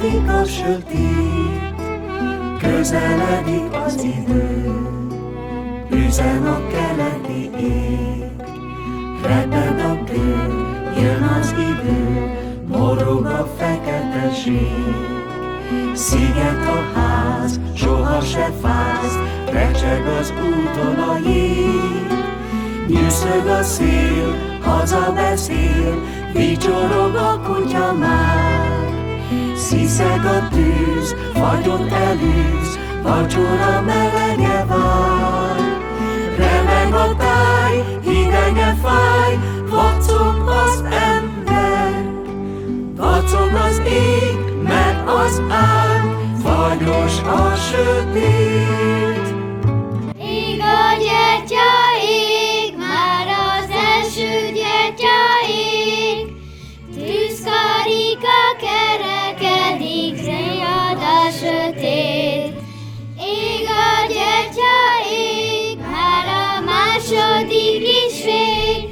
Távolodik 0.00 0.30
a 0.30 0.44
sötét, 0.44 1.74
közeledik 2.58 3.72
az 3.86 4.02
idő, 4.02 4.72
üzen 5.90 6.46
a 6.46 6.60
keleti 6.66 7.50
ég, 7.60 8.24
reped 9.22 9.80
a 9.80 10.04
bő, 10.04 10.36
jön 11.00 11.22
az 11.22 11.54
idő, 11.58 12.30
morog 12.66 13.26
a 13.26 13.48
feketeség. 13.58 14.94
Sziget 15.94 16.66
a 16.66 16.98
ház, 16.98 17.60
soha 17.74 18.20
se 18.20 18.52
fáz, 18.62 19.18
recseg 19.50 20.06
az 20.20 20.32
úton 20.32 20.98
a 20.98 21.28
jég. 21.28 22.12
Nyűszög 22.88 23.46
a 23.46 23.62
szél, 23.62 24.34
haza 24.62 25.12
beszél, 25.12 26.02
vicsorog 26.32 27.14
a 27.14 27.40
kutya 27.44 27.92
már. 27.92 28.59
Sziszeg 29.60 30.24
a 30.24 30.48
tűz, 30.48 31.14
fagyot 31.32 31.92
elűz, 31.92 32.78
vacsora 33.02 33.80
melege 33.86 34.64
vár. 34.68 35.60
Remeg 36.36 36.94
a 36.94 37.16
táj, 37.16 37.84
hidege 38.02 38.76
fáj, 38.82 39.38
sötét. 61.70 62.54
Ég 63.18 63.66
a 63.66 64.12
gyertya 64.12 65.10
ég, 65.10 65.78
már 65.78 66.26
a 66.26 66.60
második 66.60 67.88
is 67.88 68.24
vég. 68.24 68.88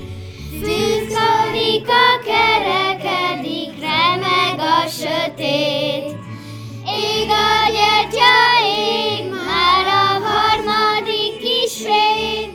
Tűzkarika 0.62 2.06
kerekedik, 2.24 3.80
remeg 3.80 4.58
a 4.58 4.88
sötét. 4.88 6.16
Ég 6.86 7.28
a 7.30 7.70
gyertya 7.70 8.34
ég, 8.64 9.30
már 9.30 9.86
a 9.86 10.26
harmadik 10.26 11.42
is 11.64 11.78
vég. 11.78 12.50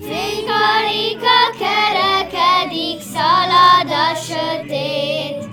Fénykarika 0.00 1.40
kerekedik, 1.58 3.00
szalad 3.12 3.90
a 3.90 4.14
sötét. 4.14 5.52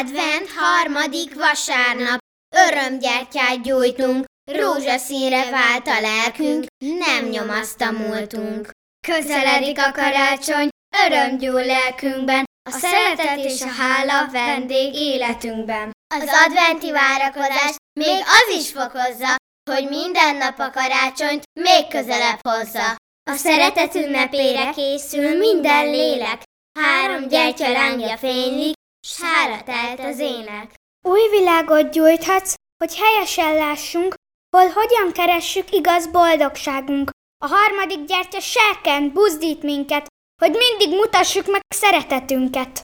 Advent 0.00 0.48
harmadik 0.56 1.34
vasárnap, 1.34 2.21
örömgyertyát 2.68 3.62
gyújtunk, 3.62 4.24
rózsaszínre 4.50 5.50
vált 5.50 5.86
a 5.86 6.00
lelkünk, 6.00 6.64
nem 6.78 7.24
nyomaszt 7.24 7.90
múltunk. 7.90 8.70
Közeledik 9.06 9.78
a 9.78 9.92
karácsony, 9.92 10.68
öröm 11.06 11.38
gyúl 11.38 11.64
lelkünkben, 11.64 12.44
a 12.70 12.70
szeretet 12.70 13.44
és 13.44 13.62
a 13.62 13.68
hála 13.68 14.30
vendég 14.30 14.94
életünkben. 14.94 15.90
Az 16.14 16.28
adventi 16.46 16.92
várakozás 16.92 17.74
még 18.00 18.18
az 18.18 18.54
is 18.58 18.70
fokozza, 18.70 19.36
hogy 19.70 19.88
minden 19.88 20.36
nap 20.36 20.58
a 20.58 20.70
karácsonyt 20.70 21.42
még 21.60 21.88
közelebb 21.88 22.38
hozza. 22.48 22.96
A 23.30 23.34
szeretet 23.34 23.94
ünnepére 23.94 24.70
készül 24.70 25.38
minden 25.38 25.90
lélek, 25.90 26.42
három 26.80 27.28
gyertya 27.28 27.68
lángja 27.68 28.16
fénylik, 28.16 28.72
s 29.06 29.20
hára 29.20 29.62
telt 29.62 30.00
az 30.00 30.18
ének. 30.18 30.74
Új 31.02 31.28
világot 31.30 31.90
gyújthatsz, 31.90 32.54
hogy 32.78 32.96
helyesen 32.96 33.54
lássunk, 33.54 34.14
hol 34.56 34.68
hogyan 34.68 35.12
keressük 35.12 35.72
igaz 35.72 36.10
boldogságunk. 36.10 37.10
A 37.44 37.46
harmadik 37.46 38.04
gyertya 38.04 38.40
serkent, 38.40 39.12
buzdít 39.12 39.62
minket, 39.62 40.06
hogy 40.40 40.50
mindig 40.50 40.98
mutassuk 40.98 41.46
meg 41.46 41.60
szeretetünket. 41.74 42.80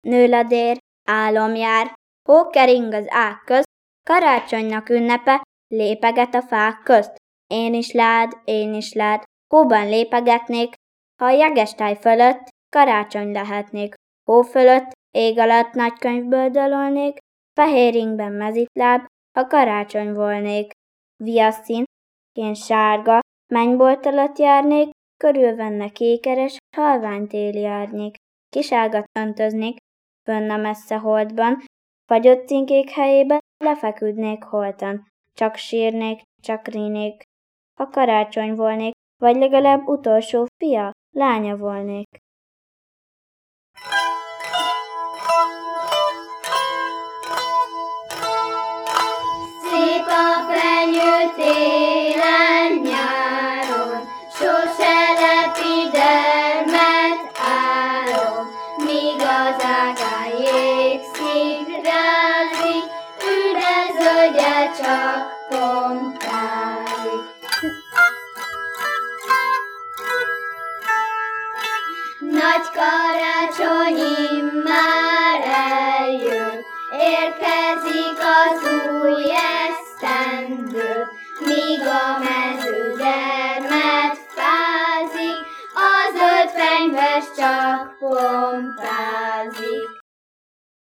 Nőladér, 0.00 0.78
álom 1.08 1.54
jár, 1.54 1.92
hó 2.28 2.50
kering 2.50 2.92
az 2.92 3.06
ág 3.08 3.42
közt, 3.44 3.68
karácsonynak 4.06 4.88
ünnepe, 4.88 5.42
lépeget 5.68 6.34
a 6.34 6.42
fák 6.42 6.82
közt. 6.82 7.16
Én 7.46 7.74
is 7.74 7.92
lád, 7.92 8.32
én 8.44 8.74
is 8.74 8.92
lád, 8.92 9.22
hóban 9.54 9.88
lépegetnék, 9.88 10.74
ha 11.20 11.26
a 11.26 11.30
jegestáj 11.30 11.96
fölött 12.00 12.48
karácsony 12.76 13.32
lehetnék. 13.32 13.94
Hó 14.24 14.42
fölött, 14.42 14.90
ég 15.16 15.38
alatt 15.38 15.72
nagy 15.72 15.98
könyvből 15.98 16.48
dalolnék, 16.48 17.18
fehér 17.54 17.94
ingben 17.94 18.32
mezitláb, 18.32 19.06
ha 19.38 19.46
karácsony 19.46 20.12
volnék. 20.12 20.70
Viaszín, 21.24 21.84
én 22.38 22.54
sárga, 22.54 23.20
mennybolt 23.52 24.06
alatt 24.06 24.38
járnék, 24.38 24.90
körülvenne 25.16 25.88
kékeres, 25.88 26.56
halvány 26.76 27.26
téli 27.26 27.64
árnyék. 27.64 28.14
Kiságat 28.48 29.04
öntöznék, 29.18 29.76
fönn 30.24 30.50
a 30.50 30.56
messze 30.56 30.96
holdban, 30.96 31.64
fagyott 32.06 32.46
cinkék 32.46 32.90
helyébe 32.90 33.38
lefeküdnék 33.64 34.42
holtan. 34.42 35.06
Csak 35.34 35.56
sírnék, 35.56 36.22
csak 36.42 36.68
rínék, 36.68 37.22
ha 37.80 37.88
karácsony 37.88 38.54
volnék, 38.54 38.92
vagy 39.22 39.36
legalább 39.36 39.86
utolsó 39.86 40.46
fia, 40.56 40.90
lánya 41.10 41.56
volnék. 41.56 42.06
A 50.16 50.46
fenyő 50.50 51.32
télen 51.36 52.72
nyáron, 52.82 54.08
sose 54.38 54.96
lepi 55.20 55.90
dermet 55.92 57.20
áron, 57.38 58.46
míg 58.84 59.20
az 59.20 59.64
ágán 59.64 60.30
jégszín 60.38 61.66
rázik, 61.88 62.84
üdezölgye 63.34 64.70
csak 64.78 65.24
pompázik. 65.48 67.24
Nagy 72.20 72.66
karácsony 72.74 74.00
már 74.64 75.40
eljön, 76.00 76.64
érkezik 77.00 78.18
az 78.18 78.70
új 79.02 79.24
esztendő, 79.30 79.85
míg 81.56 81.80
a 81.80 82.18
mező 82.18 82.94
gyermet 82.98 84.16
fázik, 84.36 85.38
a 85.86 85.90
zöld 86.16 86.50
fenyves 86.58 87.24
csak 87.36 87.96
pompázik. 87.98 89.88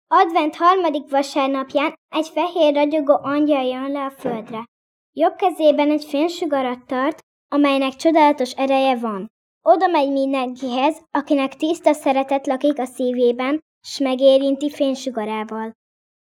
Advent 0.07 0.55
harmadik 0.55 1.09
vasárnapján 1.09 1.93
egy 2.09 2.27
fehér 2.27 2.73
ragyogó 2.73 3.19
angyal 3.21 3.63
jön 3.63 3.91
le 3.91 4.03
a 4.03 4.09
földre. 4.09 4.65
Jobb 5.13 5.35
kezében 5.35 5.91
egy 5.91 6.05
fénysugarat 6.05 6.85
tart, 6.85 7.19
amelynek 7.55 7.95
csodálatos 7.95 8.51
ereje 8.51 8.97
van. 8.97 9.27
Oda 9.61 9.87
megy 9.87 10.11
mindenkihez, 10.11 11.01
akinek 11.11 11.55
tiszta 11.55 11.93
szeretet 11.93 12.47
lakik 12.47 12.79
a 12.79 12.85
szívében, 12.85 13.59
s 13.87 13.99
megérinti 13.99 14.69
fénysugarával. 14.69 15.71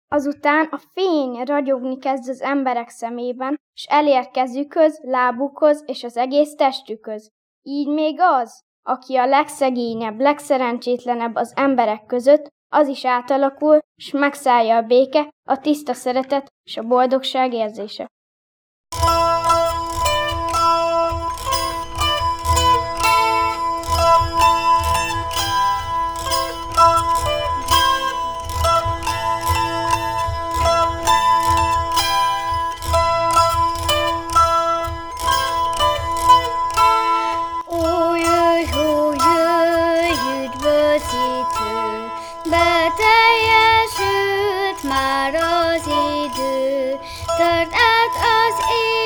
Azután 0.08 0.68
a 0.72 0.78
fény 0.94 1.44
ragyogni 1.44 1.98
kezd 1.98 2.30
az 2.30 2.42
emberek 2.42 2.90
szemében, 2.90 3.60
s 3.74 3.86
elér 3.90 4.30
kezükhöz, 4.30 5.00
lábukhoz 5.04 5.84
és 5.86 6.04
az 6.04 6.18
egész 6.18 6.56
testükhöz. 6.56 7.32
Így 7.62 7.88
még 7.88 8.20
az, 8.20 8.60
aki 8.84 9.16
a 9.16 9.26
legszegényebb, 9.26 10.20
legszerencsétlenebb 10.20 11.36
az 11.36 11.54
emberek 11.56 12.06
között, 12.06 12.48
az 12.74 12.88
is 12.88 13.06
átalakul, 13.06 13.80
s 13.96 14.12
megszállja 14.12 14.76
a 14.76 14.82
béke, 14.82 15.30
a 15.50 15.58
tiszta 15.58 15.94
szeretet 15.94 16.48
és 16.64 16.78
a 16.78 16.84
boldogság 16.84 17.54
érzése. 17.54 18.08
is 48.60 49.05